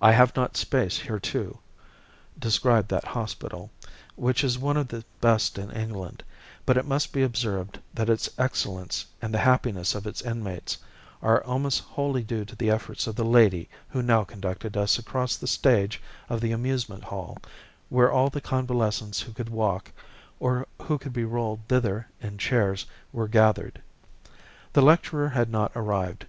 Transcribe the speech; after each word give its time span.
I 0.00 0.12
have 0.12 0.34
not 0.36 0.56
space 0.56 0.96
hereto 1.00 1.60
describe 2.38 2.88
that 2.88 3.04
hospital, 3.04 3.70
which 4.16 4.42
is 4.42 4.58
one 4.58 4.78
of 4.78 4.88
the 4.88 5.04
best 5.20 5.58
in 5.58 5.70
England; 5.70 6.22
but 6.64 6.78
it 6.78 6.86
must 6.86 7.12
be 7.12 7.22
observed 7.22 7.78
that 7.92 8.08
its 8.08 8.30
excellence 8.38 9.04
and 9.20 9.34
the 9.34 9.44
happiness 9.44 9.94
of 9.94 10.06
its 10.06 10.22
inmates 10.22 10.78
are 11.20 11.44
almost 11.44 11.82
wholly 11.82 12.22
due 12.22 12.46
to 12.46 12.56
the 12.56 12.70
efforts 12.70 13.06
of 13.06 13.16
the 13.16 13.24
lady 13.26 13.68
who 13.90 14.00
now 14.00 14.24
conducted 14.24 14.78
us 14.78 14.98
across 14.98 15.36
the 15.36 15.46
stage 15.46 16.00
of 16.30 16.40
the 16.40 16.52
amusement 16.52 17.04
hall, 17.04 17.36
where 17.90 18.10
all 18.10 18.30
the 18.30 18.40
convalescents 18.40 19.20
who 19.20 19.32
could 19.34 19.50
walk 19.50 19.92
or 20.40 20.66
who 20.80 20.96
could 20.96 21.12
be 21.12 21.24
rolled 21.24 21.60
thither 21.68 22.08
in 22.22 22.38
chairs 22.38 22.86
were 23.12 23.28
gathered. 23.28 23.82
The 24.72 24.80
lecturer 24.80 25.28
had 25.28 25.50
not 25.50 25.70
arrived. 25.76 26.24